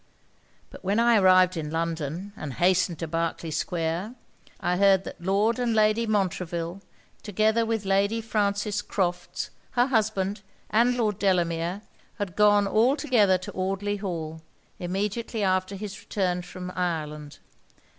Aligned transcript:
But 0.71 0.83
when 0.83 0.99
I 0.99 1.19
arrived 1.19 1.55
in 1.55 1.69
London, 1.69 2.33
and 2.35 2.53
hastened 2.53 2.97
to 2.97 3.07
Berkley 3.07 3.51
Square, 3.51 4.15
I 4.59 4.77
heard 4.77 5.03
that 5.03 5.21
Lord 5.21 5.59
and 5.59 5.75
Lady 5.75 6.07
Montreville, 6.07 6.81
together 7.21 7.67
with 7.67 7.85
Lady 7.85 8.19
Frances 8.19 8.81
Crofts, 8.81 9.51
her 9.73 9.85
husband, 9.85 10.41
and 10.71 10.97
Lord 10.97 11.19
Delamere, 11.19 11.83
had 12.17 12.35
gone 12.35 12.65
all 12.65 12.95
together 12.95 13.37
to 13.37 13.51
Audley 13.53 13.97
Hall, 13.97 14.41
immediately 14.79 15.43
after 15.43 15.75
his 15.75 15.99
return 15.99 16.41
from 16.41 16.71
Ireland. 16.75 17.37